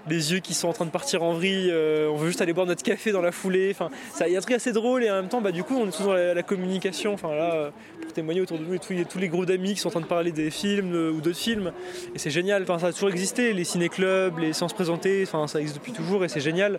les 0.09 0.33
yeux 0.33 0.39
qui 0.39 0.55
sont 0.55 0.69
en 0.69 0.73
train 0.73 0.85
de 0.85 0.91
partir 0.91 1.23
en 1.23 1.33
vrille, 1.33 1.71
euh, 1.71 2.09
on 2.11 2.17
veut 2.17 2.29
juste 2.29 2.41
aller 2.41 2.53
boire 2.53 2.67
notre 2.67 2.83
café 2.83 3.13
dans 3.13 3.21
la 3.21 3.33
foulée. 3.33 3.69
Enfin, 3.71 3.91
il 4.27 4.33
y 4.33 4.35
a 4.35 4.39
un 4.39 4.43
truc 4.43 4.57
assez 4.57 4.73
drôle 4.73 5.05
et 5.05 5.11
en 5.11 5.15
même 5.15 5.29
temps, 5.29 5.41
bah, 5.41 5.53
du 5.53 5.65
coup, 5.65 5.77
on 5.77 5.89
est 5.89 5.91
tous 5.91 6.05
dans 6.05 6.15
la, 6.15 6.43
communication. 6.43 7.13
Enfin, 7.13 7.35
là, 7.35 7.55
euh, 7.55 7.71
pour 8.01 8.13
témoigner 8.13 8.41
autour 8.41 8.59
de 8.59 8.65
nous, 8.65 8.79
tous, 8.79 8.95
tous 9.09 9.19
les 9.19 9.29
groupes 9.29 9.47
d'amis 9.47 9.75
qui 9.75 9.81
sont 9.81 9.89
en 9.89 9.93
train 9.93 10.01
de 10.01 10.07
parler 10.07 10.33
des 10.33 10.51
films 10.51 10.95
euh, 10.95 11.11
ou 11.11 11.21
d'autres 11.21 11.39
films. 11.39 11.73
Et 12.15 12.19
c'est 12.19 12.31
génial. 12.31 12.63
Enfin, 12.63 12.79
ça 12.79 12.87
a 12.87 12.93
toujours 12.93 13.11
existé, 13.11 13.53
les 13.53 13.65
ciné-clubs, 13.65 14.39
les 14.39 14.53
séances 14.53 14.73
présentées, 14.73 15.25
enfin, 15.27 15.47
ça 15.47 15.61
existe 15.61 15.79
depuis 15.79 15.93
toujours 15.93 16.25
et 16.25 16.29
c'est 16.29 16.41
génial. 16.41 16.79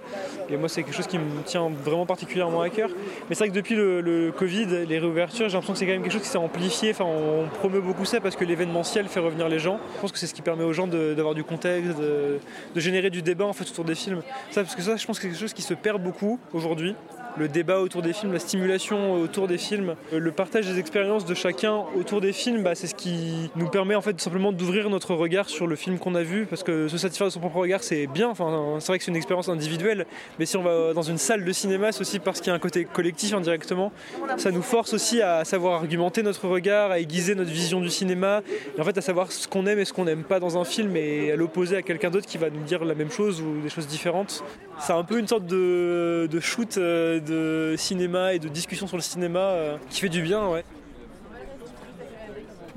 Et 0.50 0.58
moi, 0.58 0.70
c'est 0.70 0.84
quelque 0.84 0.96
chose 0.96 1.08
qui 1.08 1.18
me 1.18 1.44
tient 1.46 1.70
vraiment 1.70 2.06
particulièrement 2.06 2.62
à 2.62 2.70
cœur. 2.70 2.90
Mais 3.30 3.36
c'est 3.36 3.40
vrai 3.40 3.50
que 3.50 3.56
depuis 3.56 3.76
le, 3.76 4.34
Covid, 4.36 4.86
les 4.88 5.00
réouvertures, 5.00 5.50
j'ai 5.50 5.54
l'impression 5.54 5.74
que 5.74 5.80
c'est 5.80 5.86
quand 5.86 5.92
même 5.92 6.04
quelque 6.04 6.14
chose 6.14 6.22
qui 6.22 6.28
s'est 6.30 6.38
amplifié. 6.38 6.92
Enfin, 6.92 7.06
on 7.06 7.48
promeut 7.60 7.82
beaucoup 7.82 8.06
ça 8.06 8.22
parce 8.22 8.36
que 8.36 8.46
l'événementiel 8.46 9.08
fait 9.08 9.20
revenir 9.20 9.50
les 9.50 9.60
gens. 9.60 9.80
Je 9.96 10.02
pense 10.02 10.12
que 10.12 10.18
c'est 10.18 10.28
ce 10.28 10.34
qui 10.34 10.42
permet 10.42 10.64
aux 10.64 10.74
gens 10.74 10.88
d'avoir 10.88 11.36
du 11.36 11.44
contexte, 11.44 11.98
de, 12.00 12.40
de 12.74 12.80
générer 12.80 13.09
du 13.10 13.22
débat 13.22 13.46
en 13.46 13.54
fait 13.54 13.70
autour 13.70 13.86
des 13.86 13.96
films. 13.96 14.22
Parce 14.54 14.76
que 14.76 14.82
ça, 14.82 14.96
je 14.96 15.06
pense 15.06 15.18
que 15.18 15.24
c'est 15.24 15.30
quelque 15.30 15.40
chose 15.40 15.54
qui 15.54 15.62
se 15.62 15.74
perd 15.74 16.02
beaucoup 16.02 16.40
aujourd'hui. 16.54 16.96
Le 17.40 17.48
débat 17.48 17.80
autour 17.80 18.02
des 18.02 18.12
films, 18.12 18.34
la 18.34 18.40
stimulation 18.40 19.14
autour 19.14 19.48
des 19.48 19.58
films, 19.58 19.96
euh, 20.12 20.20
le 20.20 20.32
partage 20.34 20.68
des 20.68 20.78
expériences 20.78 21.24
de 21.24 21.34
chacun 21.34 21.86
autour 21.98 22.20
des 22.20 22.34
films, 22.34 22.64
bah, 22.64 22.76
c'est 22.76 22.88
ce 22.88 22.96
qui 22.96 23.50
nous 23.56 23.70
permet 23.70 23.96
en 23.96 24.02
fait 24.02 24.20
simplement 24.20 24.52
d'ouvrir 24.52 24.90
notre 24.90 25.16
regard 25.16 25.48
sur 25.48 25.66
le 25.66 25.78
film 25.78 26.00
qu'on 26.00 26.16
a 26.16 26.22
vu, 26.22 26.46
parce 26.46 26.64
que 26.64 26.90
se 26.90 26.98
satisfaire 26.98 27.28
de 27.28 27.32
son 27.32 27.40
propre 27.40 27.60
regard, 27.60 27.82
c'est 27.82 28.08
bien. 28.08 28.28
Enfin, 28.28 28.76
c'est 28.80 28.88
vrai 28.88 28.98
que 28.98 29.06
c'est 29.06 29.12
une 29.12 29.16
expérience 29.16 29.48
individuelle, 29.48 30.06
mais 30.38 30.46
si 30.46 30.58
on 30.58 30.64
va 30.64 30.94
dans 30.94 31.02
une 31.02 31.18
salle 31.18 31.46
de 31.46 31.52
cinéma, 31.54 31.94
c'est 31.94 32.02
aussi 32.02 32.20
parce 32.20 32.42
qu'il 32.42 32.50
y 32.50 32.52
a 32.52 32.56
un 32.56 32.60
côté 32.60 32.84
collectif 32.84 33.34
indirectement. 33.34 33.94
Ça 34.36 34.52
nous 34.52 34.62
force 34.62 34.94
aussi 34.94 35.22
à 35.22 35.46
savoir 35.46 35.76
argumenter 35.76 36.24
notre 36.24 36.46
regard, 36.50 36.92
à 36.92 37.00
aiguiser 37.00 37.36
notre 37.36 37.52
vision 37.52 37.80
du 37.80 37.90
cinéma, 37.90 38.42
et 38.78 38.82
en 38.82 38.84
fait 38.84 38.98
à 38.98 39.02
savoir 39.02 39.32
ce 39.32 39.48
qu'on 39.48 39.66
aime 39.66 39.80
et 39.80 39.86
ce 39.86 39.94
qu'on 39.94 40.04
n'aime 40.04 40.26
pas 40.26 40.42
dans 40.42 40.58
un 40.58 40.66
film, 40.66 40.94
et 40.98 41.32
à 41.32 41.38
l'opposer 41.38 41.78
à 41.78 41.84
quelqu'un 41.84 42.10
d'autre 42.10 42.28
qui 42.28 42.38
va 42.38 42.50
nous 42.50 42.64
dire 42.64 42.84
la 42.84 42.96
même 42.96 43.12
chose 43.12 43.42
ou 43.42 43.62
des 43.62 43.70
choses 43.70 43.88
différentes. 43.88 44.44
C'est 44.82 44.94
un 44.94 45.04
peu 45.04 45.20
une 45.20 45.28
sorte 45.28 45.46
de, 45.46 46.28
shoot 46.42 46.78
euh, 46.78 47.20
de 47.30 47.76
cinéma 47.78 48.34
et 48.34 48.40
de 48.40 48.48
discussion 48.50 48.88
sur 48.88 48.98
le 48.98 49.04
cinéma 49.04 49.40
euh, 49.40 49.78
qui 49.90 50.02
fait 50.02 50.10
du 50.10 50.22
bien, 50.22 50.48
ouais. 50.50 50.64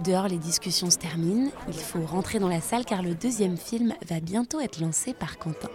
Dehors, 0.01 0.29
les 0.29 0.39
discussions 0.39 0.91
se 0.91 0.99
terminent. 0.99 1.51
Il 1.69 1.75
faut 1.75 2.01
rentrer 2.05 2.39
dans 2.39 2.49
la 2.49 2.61
salle 2.61 2.85
car 2.85 3.03
le 3.03 3.15
deuxième 3.15 3.57
film 3.57 3.95
va 4.09 4.21
bientôt 4.21 4.61
être 4.61 4.81
lancé 4.81 5.15
par 5.15 5.39
Quentin. 5.39 5.69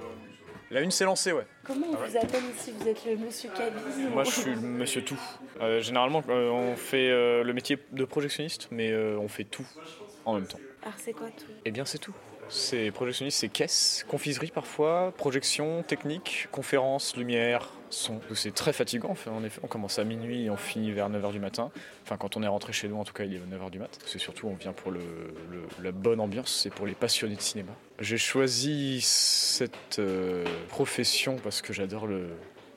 La 0.69 0.81
une 0.81 0.91
s'est 0.91 1.05
lancée, 1.05 1.31
ouais. 1.31 1.47
Comment 1.63 1.87
on 1.91 1.95
Ah 1.95 2.01
ouais. 2.01 2.09
vous 2.09 2.17
appelle 2.17 2.43
ici 2.57 2.73
Vous 2.77 2.87
êtes 2.87 3.05
le 3.05 3.15
monsieur 3.15 3.49
cabine 3.55 4.09
Moi, 4.13 4.25
je 4.25 4.31
suis 4.31 4.51
le 4.53 4.59
monsieur 4.59 5.01
tout. 5.01 5.19
Euh, 5.61 5.79
généralement, 5.79 6.21
euh, 6.29 6.49
on 6.49 6.75
fait 6.75 7.09
euh, 7.09 7.41
le 7.43 7.53
métier 7.53 7.77
de 7.93 8.03
projectionniste, 8.03 8.67
mais 8.71 8.91
euh, 8.91 9.17
on 9.17 9.29
fait 9.29 9.45
tout 9.45 9.65
en 10.25 10.33
même 10.33 10.45
temps. 10.45 10.59
Alors 10.81 10.95
c'est 10.97 11.13
quoi 11.13 11.27
tout? 11.27 11.45
Eh 11.63 11.71
bien, 11.71 11.85
c'est 11.85 11.99
tout. 11.99 12.13
C'est 12.49 12.91
projectionniste, 12.91 13.39
c'est 13.39 13.49
caisse, 13.49 14.05
confiserie 14.07 14.51
parfois, 14.51 15.13
projection, 15.17 15.83
technique, 15.83 16.47
conférence, 16.51 17.15
lumière. 17.15 17.71
C'est 17.89 18.53
très 18.53 18.73
fatigant. 18.73 19.09
Enfin, 19.09 19.31
en 19.31 19.43
effet, 19.43 19.61
on 19.63 19.67
commence 19.67 19.99
à 19.99 20.03
minuit 20.03 20.45
et 20.45 20.49
on 20.49 20.57
finit 20.57 20.91
vers 20.91 21.09
9h 21.09 21.31
du 21.31 21.39
matin. 21.39 21.71
Enfin, 22.03 22.17
quand 22.17 22.37
on 22.37 22.43
est 22.43 22.47
rentré 22.47 22.73
chez 22.73 22.87
nous, 22.87 22.97
en 22.97 23.03
tout 23.03 23.13
cas, 23.13 23.23
il 23.23 23.33
est 23.33 23.37
9h 23.37 23.69
du 23.69 23.79
matin. 23.79 23.99
C'est 24.05 24.19
surtout, 24.19 24.47
on 24.47 24.55
vient 24.55 24.73
pour 24.73 24.91
la 24.91 25.91
bonne 25.91 26.19
ambiance, 26.19 26.53
c'est 26.63 26.69
pour 26.69 26.85
les 26.85 26.95
passionnés 26.95 27.35
de 27.35 27.41
cinéma. 27.41 27.71
J'ai 27.99 28.17
choisi 28.17 28.99
cette 29.01 29.99
euh, 29.99 30.45
profession 30.69 31.37
parce 31.37 31.61
que 31.61 31.73
j'adore 31.73 32.07
le. 32.07 32.29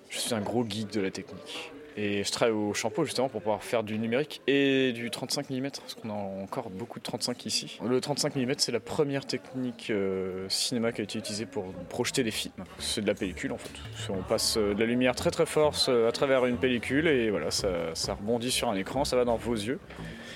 Je 0.08 0.18
suis 0.18 0.34
un 0.34 0.40
gros 0.40 0.64
geek 0.68 0.90
de 0.90 1.00
la 1.00 1.10
technique. 1.10 1.72
Et 2.02 2.25
je 2.25 2.33
travaille 2.33 2.54
au 2.54 2.73
Champeau 2.73 3.04
justement 3.04 3.28
pour 3.28 3.42
pouvoir 3.42 3.62
faire 3.62 3.83
du 3.83 3.99
numérique 3.99 4.40
et 4.47 4.92
du 4.92 5.11
35 5.11 5.50
mm, 5.50 5.69
parce 5.80 5.95
qu'on 5.95 6.09
a 6.09 6.14
encore 6.14 6.71
beaucoup 6.71 6.99
de 6.99 7.04
35 7.04 7.45
ici. 7.45 7.78
Le 7.87 8.00
35 8.00 8.37
mm, 8.37 8.54
c'est 8.57 8.73
la 8.73 8.80
première 8.80 9.26
technique 9.26 9.90
euh, 9.90 10.49
cinéma 10.49 10.92
qui 10.92 11.02
a 11.02 11.04
été 11.04 11.19
utilisée 11.19 11.45
pour 11.45 11.66
projeter 11.90 12.25
des 12.25 12.30
films. 12.30 12.54
C'est 12.78 13.02
de 13.02 13.07
la 13.07 13.12
pellicule 13.12 13.52
en 13.52 13.59
fait. 13.59 13.73
On 14.09 14.23
passe 14.23 14.57
euh, 14.57 14.73
de 14.73 14.80
la 14.80 14.87
lumière 14.87 15.14
très 15.14 15.30
très 15.30 15.45
forte 15.45 15.90
euh, 15.90 16.09
à 16.09 16.12
travers 16.12 16.47
une 16.47 16.57
pellicule 16.57 17.07
et 17.07 17.28
voilà, 17.28 17.50
ça, 17.50 17.69
ça 17.92 18.14
rebondit 18.14 18.50
sur 18.50 18.71
un 18.71 18.76
écran, 18.76 19.04
ça 19.04 19.16
va 19.16 19.26
dans 19.26 19.37
vos 19.37 19.52
yeux. 19.52 19.78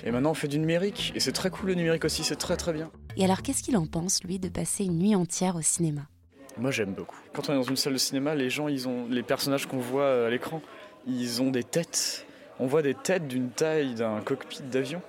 Et 0.05 0.11
maintenant 0.11 0.31
on 0.31 0.35
fait 0.35 0.47
du 0.47 0.59
numérique 0.59 1.13
et 1.15 1.19
c'est 1.19 1.31
très 1.31 1.49
cool 1.49 1.69
le 1.69 1.73
numérique 1.73 2.05
aussi, 2.05 2.23
c'est 2.23 2.35
très 2.35 2.57
très 2.57 2.73
bien. 2.73 2.91
Et 3.17 3.23
alors 3.23 3.41
qu'est-ce 3.41 3.63
qu'il 3.63 3.75
en 3.75 3.87
pense, 3.87 4.23
lui, 4.23 4.37
de 4.37 4.49
passer 4.49 4.83
une 4.83 4.99
nuit 4.99 5.15
entière 5.15 5.55
au 5.55 5.63
cinéma? 5.63 6.01
Moi 6.57 6.71
j'aime 6.71 6.93
beaucoup. 6.93 7.17
Quand 7.33 7.49
on 7.49 7.53
est 7.53 7.57
dans 7.57 7.63
une 7.63 7.75
salle 7.75 7.93
de 7.93 7.97
cinéma, 7.97 8.33
les 8.33 8.49
gens, 8.49 8.67
ils 8.67 8.87
ont 8.87 9.07
les 9.09 9.23
personnages 9.23 9.65
qu'on 9.65 9.79
voit 9.79 10.27
à 10.27 10.29
l'écran, 10.29 10.61
ils 11.07 11.41
ont 11.41 11.51
des 11.51 11.63
têtes. 11.63 12.25
On 12.59 12.67
voit 12.67 12.81
des 12.81 12.93
têtes 12.93 13.27
d'une 13.27 13.49
taille 13.49 13.95
d'un 13.95 14.21
cockpit 14.21 14.61
d'avion. 14.63 15.01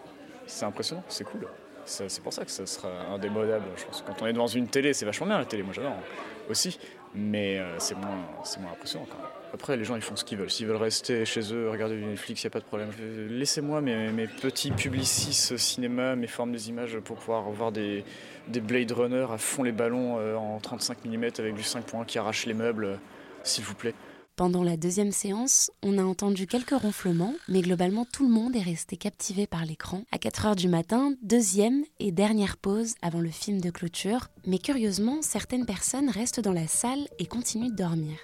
C'est 0.46 0.64
impressionnant, 0.64 1.04
c'est 1.08 1.24
cool. 1.24 1.46
C'est 1.84 2.20
pour 2.20 2.32
ça 2.32 2.44
que 2.44 2.50
ça 2.50 2.66
sera 2.66 2.88
indémodable, 3.12 3.64
je 3.76 3.84
pense. 3.84 4.02
Quand 4.04 4.20
on 4.20 4.26
est 4.26 4.32
devant 4.32 4.48
une 4.48 4.66
télé, 4.66 4.92
c'est 4.92 5.06
vachement 5.06 5.26
bien 5.26 5.38
la 5.38 5.44
télé, 5.44 5.62
moi 5.62 5.72
j'adore 5.72 5.92
hein, 5.92 6.02
aussi. 6.50 6.78
Mais 7.14 7.58
euh, 7.58 7.78
c'est 7.78 7.94
moins, 7.94 8.26
moins 8.60 8.72
impressionnant 8.72 9.06
quand 9.08 9.18
même. 9.18 9.26
Après, 9.54 9.76
les 9.76 9.84
gens 9.84 9.94
ils 9.94 10.02
font 10.02 10.16
ce 10.16 10.24
qu'ils 10.24 10.36
veulent. 10.36 10.50
S'ils 10.50 10.66
veulent 10.66 10.76
rester 10.76 11.24
chez 11.24 11.40
eux, 11.54 11.70
regarder 11.70 11.96
Netflix, 11.96 12.42
il 12.42 12.46
n'y 12.46 12.48
a 12.48 12.50
pas 12.50 12.58
de 12.58 12.64
problème. 12.64 12.90
Je- 12.98 13.32
Laissez-moi 13.32 13.80
mes, 13.80 14.26
petits 14.26 14.72
publicis 14.72 15.32
cinéma, 15.32 16.16
mes 16.16 16.26
formes 16.26 16.52
des 16.52 16.68
images 16.68 16.98
pour 16.98 17.16
pouvoir 17.16 17.48
voir 17.50 17.70
des, 17.70 18.04
Blade 18.48 18.90
Runner 18.92 19.26
à 19.32 19.38
fond 19.38 19.62
les 19.62 19.72
ballons 19.72 20.18
euh, 20.18 20.34
en 20.34 20.58
35 20.58 21.04
mm 21.04 21.24
avec 21.38 21.54
du 21.54 21.62
5.1 21.62 22.04
qui 22.04 22.18
arrache 22.18 22.44
les 22.46 22.54
meubles, 22.54 22.84
euh, 22.84 22.96
s'il 23.44 23.64
vous 23.64 23.74
plaît. 23.74 23.94
Pendant 24.36 24.62
la 24.62 24.76
deuxième 24.76 25.12
séance, 25.12 25.70
on 25.82 25.96
a 25.96 26.04
entendu 26.04 26.46
quelques 26.46 26.78
ronflements, 26.78 27.32
mais 27.48 27.62
globalement 27.62 28.04
tout 28.04 28.28
le 28.28 28.34
monde 28.34 28.54
est 28.54 28.60
resté 28.60 28.98
captivé 28.98 29.46
par 29.46 29.64
l'écran. 29.64 30.02
À 30.12 30.18
4 30.18 30.44
heures 30.44 30.56
du 30.56 30.68
matin, 30.68 31.14
deuxième 31.22 31.84
et 32.00 32.12
dernière 32.12 32.58
pause 32.58 32.96
avant 33.00 33.20
le 33.20 33.30
film 33.30 33.62
de 33.62 33.70
clôture, 33.70 34.28
mais 34.46 34.58
curieusement, 34.58 35.22
certaines 35.22 35.64
personnes 35.64 36.10
restent 36.10 36.40
dans 36.40 36.52
la 36.52 36.66
salle 36.66 37.08
et 37.18 37.24
continuent 37.24 37.70
de 37.70 37.76
dormir. 37.76 38.18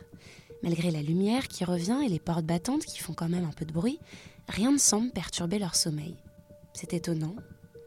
Malgré 0.62 0.90
la 0.90 1.00
lumière 1.00 1.48
qui 1.48 1.64
revient 1.64 2.00
et 2.04 2.10
les 2.10 2.20
portes 2.20 2.44
battantes 2.44 2.84
qui 2.84 2.98
font 2.98 3.14
quand 3.14 3.30
même 3.30 3.46
un 3.46 3.52
peu 3.56 3.64
de 3.64 3.72
bruit, 3.72 3.98
rien 4.48 4.70
ne 4.70 4.76
semble 4.76 5.12
perturber 5.12 5.58
leur 5.58 5.74
sommeil. 5.74 6.16
C'est 6.74 6.92
étonnant. 6.92 7.36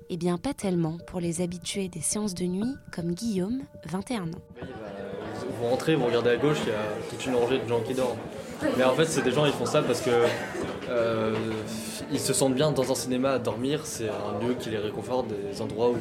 Eh 0.10 0.18
bien, 0.18 0.40
pas 0.40 0.56
tellement 0.56 0.98
pour 1.06 1.20
les 1.20 1.42
habitués 1.42 1.90
des 1.90 2.02
séances 2.02 2.34
de 2.34 2.46
nuit 2.46 2.74
comme 2.92 3.14
Guillaume, 3.14 3.62
21 3.86 4.34
ans. 4.34 4.42
Vous 5.60 5.70
rentrez, 5.70 5.96
vous 5.96 6.06
regardez 6.06 6.32
à 6.32 6.38
gauche, 6.38 6.58
il 6.66 6.70
y 6.70 6.76
a 6.76 7.10
toute 7.10 7.26
une 7.26 7.36
rangée 7.36 7.60
de 7.60 7.68
gens 7.68 7.82
qui 7.82 7.94
dorment. 7.94 8.18
Mais 8.78 8.84
en 8.84 8.94
fait, 8.94 9.06
c'est 9.06 9.22
des 9.22 9.32
gens, 9.32 9.46
ils 9.46 9.52
font 9.52 9.66
ça 9.66 9.82
parce 9.82 10.02
que 10.02 10.12
euh, 10.90 11.34
ils 12.12 12.20
se 12.20 12.34
sentent 12.34 12.56
bien 12.56 12.72
dans 12.72 12.92
un 12.92 12.96
cinéma 12.96 13.32
à 13.32 13.40
dormir. 13.40 13.82
C'est 13.84 14.10
un 14.10 14.46
lieu 14.46 14.56
qui 14.60 14.70
les 14.70 14.78
réconforte, 14.78 15.28
des 15.28 15.62
endroits 15.62 15.90
où, 15.90 15.98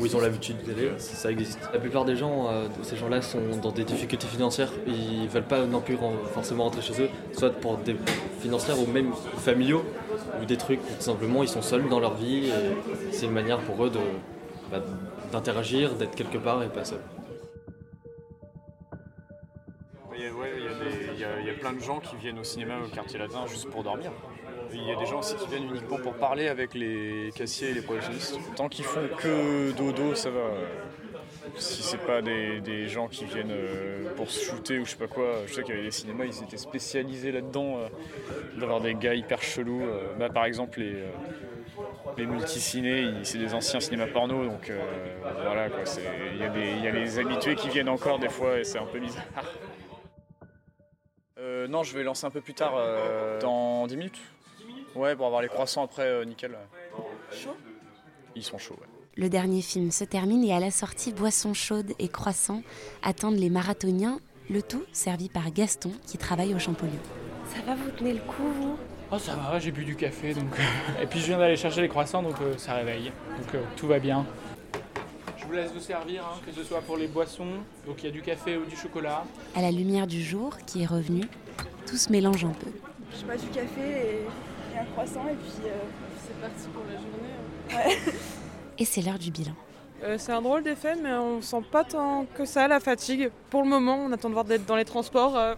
où 0.00 0.06
ils 0.06 0.16
ont 0.16 0.20
l'habitude 0.20 0.56
d'aller. 0.66 0.90
Ça 0.98 1.30
existe. 1.30 1.58
La 1.72 1.78
plupart 1.78 2.04
des 2.04 2.16
gens, 2.16 2.48
euh, 2.48 2.66
ces 2.82 2.96
gens-là, 2.96 3.20
sont 3.22 3.40
dans 3.62 3.72
des 3.72 3.84
difficultés 3.84 4.26
financières. 4.26 4.72
Ils 4.86 5.28
veulent 5.28 5.42
pas 5.42 5.64
non 5.64 5.80
plus 5.80 5.98
forcément 6.32 6.64
rentrer 6.64 6.82
chez 6.82 7.02
eux, 7.02 7.08
soit 7.36 7.50
pour 7.50 7.78
des 7.78 7.96
financières 8.40 8.78
ou 8.78 8.86
même 8.86 9.12
familiaux, 9.38 9.84
ou 10.40 10.44
des 10.44 10.56
trucs 10.56 10.80
où 10.80 10.94
tout 10.96 11.02
simplement 11.02 11.42
ils 11.42 11.48
sont 11.48 11.62
seuls 11.62 11.88
dans 11.88 12.00
leur 12.00 12.14
vie. 12.14 12.48
et 12.48 13.12
C'est 13.12 13.26
une 13.26 13.32
manière 13.32 13.58
pour 13.58 13.84
eux 13.84 13.90
de 13.90 13.98
bah, 14.70 14.78
d'interagir, 15.32 15.94
d'être 15.94 16.14
quelque 16.14 16.38
part 16.38 16.62
et 16.62 16.68
pas 16.68 16.84
seul. 16.84 17.00
Il 20.18 21.20
y, 21.20 21.50
a, 21.50 21.52
plein 21.54 21.72
de 21.72 21.80
gens 21.80 22.00
qui 22.00 22.16
viennent 22.16 22.38
au 22.38 22.44
cinéma 22.44 22.74
au 22.84 22.88
quartier 22.88 23.18
latin 23.18 23.46
juste 23.46 23.70
pour 23.70 23.84
dormir. 23.84 24.10
Il 24.72 24.82
y 24.82 24.90
a 24.90 24.96
des 24.96 25.06
gens 25.06 25.20
aussi 25.20 25.36
qui 25.36 25.46
viennent 25.46 25.68
uniquement 25.70 25.98
pour 25.98 26.14
parler 26.14 26.48
avec 26.48 26.74
les 26.74 27.30
cassiers 27.34 27.70
et 27.70 27.74
les 27.74 27.82
projectionnistes. 27.82 28.38
Tant 28.56 28.68
qu'ils 28.68 28.84
font 28.84 29.08
que 29.16 29.70
dodo, 29.72 30.14
ça 30.14 30.30
va. 30.30 30.50
Si 31.56 31.82
c'est 31.82 32.04
pas 32.04 32.20
des, 32.20 32.88
gens 32.88 33.08
qui 33.08 33.24
viennent 33.24 33.52
euh, 33.52 34.12
pour 34.16 34.30
se 34.30 34.44
shooter 34.44 34.78
ou 34.78 34.84
je 34.84 34.90
sais 34.90 34.96
pas 34.96 35.06
quoi, 35.06 35.46
je 35.46 35.54
sais 35.54 35.62
qu'il 35.62 35.74
y 35.74 35.78
avait 35.78 35.86
des 35.86 35.92
cinémas, 35.92 36.24
ils 36.24 36.42
étaient 36.42 36.58
spécialisés 36.58 37.32
là-dedans, 37.32 37.78
euh, 37.78 37.88
d'avoir 38.58 38.80
des 38.80 38.94
gars 38.94 39.14
hyper 39.14 39.40
chelous. 39.40 39.82
euh, 39.82 40.14
bah, 40.18 40.28
par 40.28 40.44
exemple, 40.44 40.80
les, 40.80 40.94
euh, 40.94 41.06
les 42.18 42.26
multicinés, 42.26 43.06
c'est 43.22 43.38
des 43.38 43.54
anciens 43.54 43.80
cinémas 43.80 44.08
porno, 44.08 44.44
donc 44.44 44.70
voilà 45.42 45.70
quoi. 45.70 45.84
Il 46.32 46.38
y, 46.38 46.84
y 46.84 46.88
a 46.88 46.90
les 46.90 47.18
habitués 47.18 47.54
qui 47.54 47.68
viennent 47.68 47.88
encore 47.88 48.18
des 48.18 48.28
fois 48.28 48.58
et 48.58 48.64
c'est 48.64 48.78
un 48.78 48.86
peu 48.86 48.98
bizarre. 48.98 49.24
Euh, 51.68 51.70
non, 51.70 51.82
je 51.82 51.94
vais 51.96 52.02
lancer 52.02 52.26
un 52.26 52.30
peu 52.30 52.40
plus 52.40 52.54
tard, 52.54 52.74
euh, 52.76 53.40
dans 53.40 53.86
10 53.86 53.96
minutes. 53.96 54.18
Ouais, 54.94 55.14
pour 55.14 55.26
avoir 55.26 55.42
les 55.42 55.48
croissants 55.48 55.84
après, 55.84 56.06
euh, 56.06 56.24
nickel. 56.24 56.56
Chaud 57.30 57.56
Ils 58.34 58.42
sont 58.42 58.58
chauds, 58.58 58.76
ouais. 58.80 58.88
Le 59.16 59.28
dernier 59.28 59.62
film 59.62 59.90
se 59.90 60.04
termine 60.04 60.44
et 60.44 60.54
à 60.54 60.60
la 60.60 60.70
sortie, 60.70 61.12
boissons 61.12 61.54
chaudes 61.54 61.92
et 61.98 62.08
croissants 62.08 62.62
attendent 63.02 63.38
les 63.38 63.50
marathoniens, 63.50 64.20
le 64.48 64.62
tout 64.62 64.84
servi 64.92 65.28
par 65.28 65.50
Gaston 65.50 65.90
qui 66.06 66.18
travaille 66.18 66.54
au 66.54 66.58
Champollion. 66.58 67.00
Ça 67.52 67.60
va, 67.66 67.74
vous 67.74 67.90
tenez 67.90 68.12
le 68.12 68.20
coup, 68.20 68.46
vous? 68.60 68.76
Oh 69.10 69.18
ça 69.18 69.34
va, 69.34 69.58
j'ai 69.58 69.70
bu 69.70 69.86
du 69.86 69.96
café 69.96 70.34
donc 70.34 70.50
et 71.02 71.06
puis 71.06 71.18
je 71.20 71.26
viens 71.26 71.38
d'aller 71.38 71.56
chercher 71.56 71.80
les 71.80 71.88
croissants 71.88 72.22
donc 72.22 72.34
euh, 72.42 72.58
ça 72.58 72.74
réveille. 72.74 73.10
Donc 73.38 73.54
euh, 73.54 73.62
tout 73.74 73.86
va 73.86 73.98
bien. 73.98 74.26
Je 75.48 75.54
vous 75.54 75.60
laisse 75.60 75.72
vous 75.72 75.80
servir, 75.80 76.26
hein, 76.26 76.38
que 76.44 76.52
ce 76.52 76.62
soit 76.62 76.82
pour 76.82 76.98
les 76.98 77.06
boissons, 77.06 77.46
donc 77.86 78.02
il 78.02 78.04
y 78.04 78.08
a 78.08 78.10
du 78.10 78.20
café 78.20 78.58
ou 78.58 78.66
du 78.66 78.76
chocolat. 78.76 79.24
À 79.56 79.62
la 79.62 79.70
lumière 79.70 80.06
du 80.06 80.22
jour 80.22 80.58
qui 80.66 80.82
est 80.82 80.86
revenu, 80.86 81.22
tout 81.86 81.96
se 81.96 82.12
mélange 82.12 82.44
un 82.44 82.50
peu. 82.50 82.70
Je 83.18 83.24
bois 83.24 83.36
du 83.36 83.46
café 83.46 83.80
et, 83.80 84.74
et 84.74 84.78
un 84.78 84.84
croissant 84.92 85.26
et 85.26 85.32
puis 85.32 85.64
euh, 85.64 85.70
c'est 86.22 86.38
parti 86.38 86.68
pour 86.74 86.82
la 86.84 86.98
journée. 87.00 87.88
Ouais. 87.88 87.98
Et 88.76 88.84
c'est 88.84 89.00
l'heure 89.00 89.18
du 89.18 89.30
bilan. 89.30 89.54
Euh, 90.04 90.14
c'est 90.16 90.30
un 90.30 90.40
drôle 90.40 90.62
d'effet, 90.62 90.94
mais 91.02 91.12
on 91.12 91.42
sent 91.42 91.60
pas 91.72 91.82
tant 91.82 92.24
que 92.36 92.44
ça 92.44 92.68
la 92.68 92.78
fatigue. 92.78 93.30
Pour 93.50 93.62
le 93.62 93.68
moment, 93.68 93.96
on 93.96 94.12
attend 94.12 94.28
de 94.28 94.34
voir 94.34 94.44
d'être 94.44 94.64
dans 94.64 94.76
les 94.76 94.84
transports. 94.84 95.36
euh, 95.36 95.54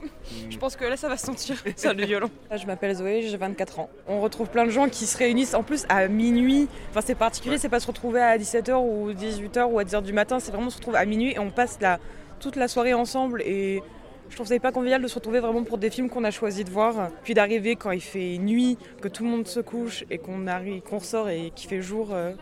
Je 0.49 0.57
pense 0.57 0.77
que 0.77 0.85
là, 0.87 0.97
ça 0.97 1.09
va 1.09 1.19
se 1.19 1.27
sentir. 1.27 1.57
C'est 1.77 1.95
du 1.95 2.05
violon. 2.07 2.31
Je 2.57 2.65
m'appelle 2.67 2.95
Zoé, 2.95 3.21
j'ai 3.23 3.37
24 3.37 3.81
ans. 3.81 3.91
On 4.09 4.21
retrouve 4.23 4.49
plein 4.49 4.65
de 4.65 4.71
gens 4.71 4.89
qui 4.89 5.05
se 5.07 5.19
réunissent 5.19 5.53
en 5.53 5.63
plus 5.63 5.85
à 5.91 6.09
minuit. 6.09 6.69
Enfin, 6.89 7.03
c'est 7.03 7.15
particulier, 7.15 7.59
c'est 7.59 7.69
pas 7.69 7.81
se 7.81 7.87
retrouver 7.87 8.21
à 8.23 8.39
17h 8.39 8.73
ou 8.77 9.13
18h 9.13 9.65
ou 9.71 9.79
à 9.79 9.85
10h 9.85 10.03
du 10.03 10.15
matin. 10.15 10.41
C'est 10.41 10.53
vraiment 10.53 10.71
se 10.71 10.77
retrouver 10.79 10.97
à 10.99 11.05
minuit 11.05 11.33
et 11.33 11.39
on 11.39 11.51
passe 11.51 11.77
la, 11.83 11.99
toute 12.41 12.57
la 12.57 12.67
soirée 12.67 12.95
ensemble. 12.95 13.43
Et 13.43 13.83
je 14.31 14.37
trouve 14.37 14.47
ça 14.47 14.55
hyper 14.55 14.73
convivial 14.73 15.03
de 15.03 15.07
se 15.09 15.17
retrouver 15.17 15.41
vraiment 15.41 15.65
pour 15.65 15.77
des 15.77 15.91
films 15.91 16.09
qu'on 16.09 16.25
a 16.25 16.31
choisi 16.31 16.65
de 16.65 16.71
voir. 16.71 17.11
Puis 17.25 17.35
d'arriver 17.35 17.77
quand 17.77 17.91
il 17.91 18.01
fait 18.01 18.39
nuit, 18.39 18.79
que 19.03 19.09
tout 19.09 19.23
le 19.23 19.29
monde 19.29 19.47
se 19.47 19.61
couche 19.61 20.05
et 20.09 20.17
qu'on 20.17 20.47
arrive, 20.47 20.81
qu'on 20.81 20.97
ressort 20.99 21.29
et 21.29 21.53
qu'il 21.55 21.69
fait 21.69 21.83
jour. 21.83 22.09
euh, 22.15 22.33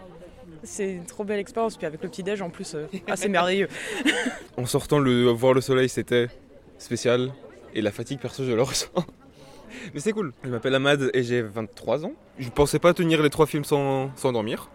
c'est 0.63 0.91
une 0.93 1.05
trop 1.05 1.25
belle 1.25 1.39
expérience. 1.41 1.77
Puis 1.77 1.87
avec 1.87 2.03
le 2.03 2.09
petit-déj 2.09 2.43
en 2.43 2.51
plus, 2.51 2.75
euh, 2.75 2.87
ah, 3.09 3.17
c'est 3.17 3.29
merveilleux. 3.29 3.69
En 4.57 4.67
sortant, 4.67 4.99
le, 4.99 5.27
voir 5.31 5.53
le 5.55 5.61
soleil, 5.61 5.89
c'était 5.89 6.27
spécial. 6.79 7.33
Et 7.75 7.81
la 7.83 7.93
fatigue, 7.93 8.19
perso, 8.19 8.45
je 8.45 8.53
le 8.53 8.63
ressens. 8.71 8.89
Mais 9.95 10.01
c'est 10.01 10.13
cool. 10.13 10.33
Je 10.45 10.49
m'appelle 10.51 10.75
Ahmad 10.75 11.11
et 11.15 11.23
j'ai 11.23 11.43
23 11.43 12.05
ans. 12.07 12.13
Je 12.39 12.49
pensais 12.51 12.79
pas 12.79 12.93
tenir 12.95 13.23
les 13.23 13.31
trois 13.31 13.47
films 13.47 13.65
sans, 13.65 14.11
sans 14.17 14.33
dormir. 14.33 14.69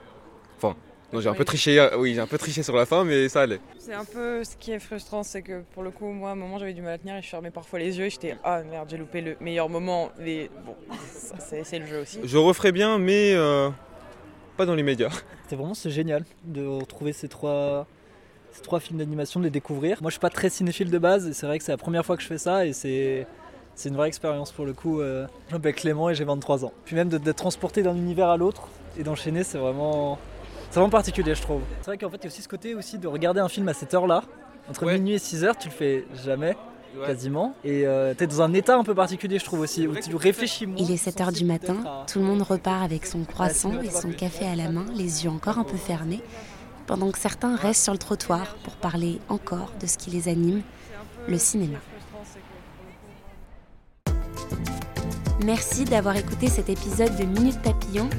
Enfin, 0.57 0.75
non, 1.11 1.19
j'ai 1.19 1.29
un 1.29 1.33
peu 1.33 1.43
triché. 1.43 1.79
euh, 1.79 1.97
Oui, 1.97 2.13
j'ai 2.13 2.21
un 2.21 2.27
peu 2.27 2.37
triché 2.37 2.63
sur 2.63 2.75
la 2.75 2.85
fin, 2.85 3.03
mais 3.03 3.27
ça 3.27 3.41
allait. 3.41 3.59
C'est 3.79 3.93
un 3.93 4.05
peu 4.05 4.43
ce 4.43 4.55
qui 4.55 4.71
est 4.71 4.79
frustrant, 4.79 5.23
c'est 5.23 5.41
que 5.41 5.61
pour 5.73 5.83
le 5.83 5.91
coup, 5.91 6.07
moi, 6.11 6.29
à 6.29 6.33
un 6.33 6.35
moment, 6.35 6.57
j'avais 6.59 6.73
du 6.73 6.81
mal 6.81 6.93
à 6.93 6.97
tenir 6.97 7.15
et 7.17 7.21
je 7.21 7.27
fermais 7.27 7.51
parfois 7.51 7.79
les 7.79 7.97
yeux 7.97 8.05
et 8.05 8.09
j'étais 8.09 8.37
ah 8.43 8.61
merde, 8.63 8.87
j'ai 8.89 8.97
loupé 8.97 9.21
le 9.21 9.35
meilleur 9.41 9.67
moment. 9.67 10.11
Mais 10.19 10.49
bon, 10.65 10.75
c'est 11.39 11.79
le 11.79 11.85
jeu 11.87 12.01
aussi. 12.01 12.19
Je 12.23 12.37
referai 12.37 12.71
bien, 12.71 12.97
mais 12.99 13.33
euh, 13.33 13.69
pas 14.57 14.65
dans 14.65 14.75
les 14.75 14.83
médias. 14.83 15.09
C'était 15.43 15.55
vraiment 15.55 15.73
c'est 15.73 15.89
génial 15.89 16.25
de 16.45 16.65
retrouver 16.65 17.13
ces 17.13 17.27
trois, 17.27 17.85
ces 18.51 18.61
trois 18.61 18.79
films 18.79 18.99
d'animation, 18.99 19.39
de 19.39 19.45
les 19.45 19.51
découvrir. 19.51 19.97
Moi 20.01 20.09
je 20.09 20.13
suis 20.13 20.19
pas 20.21 20.29
très 20.29 20.49
cinéphile 20.49 20.89
de 20.91 20.97
base 20.97 21.27
et 21.27 21.33
c'est 21.33 21.45
vrai 21.45 21.57
que 21.59 21.63
c'est 21.65 21.71
la 21.71 21.77
première 21.77 22.05
fois 22.05 22.15
que 22.17 22.21
je 22.23 22.27
fais 22.27 22.37
ça 22.37 22.65
et 22.65 22.73
c'est, 22.73 23.27
c'est 23.75 23.89
une 23.89 23.95
vraie 23.95 24.07
expérience 24.07 24.51
pour 24.51 24.65
le 24.65 24.73
coup. 24.73 25.01
euh. 25.01 25.25
Je 25.49 25.53
m'appelle 25.53 25.73
Clément 25.75 26.09
et 26.09 26.15
j'ai 26.15 26.23
23 26.25 26.65
ans. 26.65 26.71
Puis 26.85 26.95
même 26.95 27.09
de- 27.09 27.17
d'être 27.17 27.37
transporté 27.37 27.81
d'un 27.83 27.95
univers 27.95 28.29
à 28.29 28.37
l'autre 28.37 28.67
et 28.97 29.03
d'enchaîner 29.03 29.43
c'est 29.43 29.57
vraiment, 29.57 30.17
c'est 30.69 30.79
vraiment 30.79 30.89
particulier 30.91 31.35
je 31.35 31.41
trouve. 31.41 31.61
C'est 31.81 31.87
vrai 31.87 31.97
qu'en 31.97 32.09
fait 32.09 32.17
il 32.17 32.23
y 32.23 32.27
a 32.27 32.29
aussi 32.29 32.41
ce 32.41 32.47
côté 32.49 32.75
aussi 32.75 32.97
de 32.99 33.07
regarder 33.07 33.39
un 33.39 33.49
film 33.49 33.67
à 33.69 33.73
cette 33.73 33.93
heure-là. 33.93 34.23
Entre 34.69 34.85
minuit 34.85 35.13
et 35.15 35.19
6 35.19 35.43
heures 35.43 35.57
tu 35.57 35.67
le 35.69 35.73
fais 35.73 36.05
jamais. 36.23 36.55
Ouais. 36.95 37.07
Quasiment. 37.07 37.55
Et 37.63 37.87
euh, 37.87 38.13
t'es 38.13 38.27
dans 38.27 38.41
un 38.41 38.53
état 38.53 38.77
un 38.77 38.83
peu 38.83 38.93
particulier, 38.93 39.39
je 39.39 39.45
trouve 39.45 39.61
aussi, 39.61 39.87
où 39.87 39.95
tu 39.95 40.15
réfléchis 40.15 40.67
moins. 40.67 40.77
Il 40.79 40.91
est 40.91 40.97
7 40.97 41.21
heures 41.21 41.31
du 41.31 41.43
matin, 41.43 41.77
tout 42.11 42.19
le 42.19 42.25
monde 42.25 42.41
repart 42.41 42.83
avec 42.83 43.05
son 43.05 43.23
croissant 43.23 43.81
et 43.81 43.89
son 43.89 44.11
café 44.11 44.45
à 44.45 44.55
la 44.55 44.69
main, 44.69 44.85
les 44.95 45.23
yeux 45.23 45.29
encore 45.29 45.57
un 45.57 45.63
peu 45.63 45.77
fermés, 45.77 46.21
pendant 46.85 47.11
que 47.11 47.17
certains 47.17 47.55
restent 47.55 47.83
sur 47.83 47.93
le 47.93 47.99
trottoir 47.99 48.55
pour 48.63 48.75
parler 48.75 49.19
encore 49.29 49.71
de 49.81 49.87
ce 49.87 49.97
qui 49.97 50.11
les 50.11 50.27
anime, 50.27 50.61
le 51.27 51.37
cinéma. 51.37 51.79
Merci 55.43 55.83
d'avoir 55.85 56.15
écouté 56.15 56.47
cet 56.47 56.69
épisode 56.69 57.15
de 57.17 57.25
Minute 57.25 57.61
Papillon. 57.61 58.09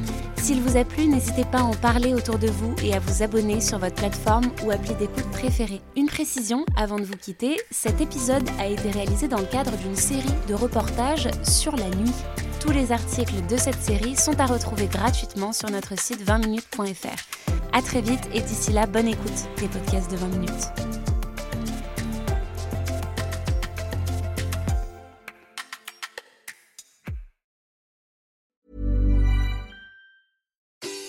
S'il 0.44 0.60
vous 0.60 0.76
a 0.76 0.84
plu, 0.84 1.06
n'hésitez 1.06 1.46
pas 1.46 1.60
à 1.60 1.62
en 1.62 1.72
parler 1.72 2.12
autour 2.12 2.38
de 2.38 2.48
vous 2.48 2.74
et 2.84 2.92
à 2.92 2.98
vous 2.98 3.22
abonner 3.22 3.62
sur 3.62 3.78
votre 3.78 3.94
plateforme 3.94 4.50
ou 4.62 4.70
appli 4.70 4.94
d'écoute 4.96 5.30
préférée. 5.30 5.80
Une 5.96 6.04
précision 6.04 6.66
avant 6.76 6.98
de 6.98 7.04
vous 7.04 7.16
quitter, 7.16 7.56
cet 7.70 8.02
épisode 8.02 8.46
a 8.58 8.66
été 8.66 8.90
réalisé 8.90 9.26
dans 9.26 9.38
le 9.38 9.46
cadre 9.46 9.74
d'une 9.78 9.96
série 9.96 10.34
de 10.46 10.52
reportages 10.52 11.30
sur 11.44 11.74
la 11.74 11.88
nuit. 11.88 12.12
Tous 12.60 12.72
les 12.72 12.92
articles 12.92 13.46
de 13.48 13.56
cette 13.56 13.80
série 13.80 14.16
sont 14.16 14.38
à 14.38 14.44
retrouver 14.44 14.86
gratuitement 14.86 15.54
sur 15.54 15.70
notre 15.70 15.98
site 15.98 16.22
20minutes.fr. 16.22 17.72
À 17.72 17.80
très 17.80 18.02
vite 18.02 18.28
et 18.34 18.42
d'ici 18.42 18.70
là, 18.70 18.84
bonne 18.84 19.08
écoute 19.08 19.48
des 19.60 19.68
podcasts 19.68 20.10
de 20.10 20.16
20 20.16 20.26
minutes. 20.26 21.13